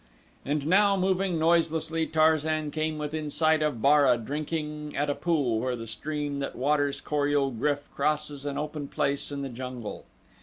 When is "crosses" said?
7.93-8.43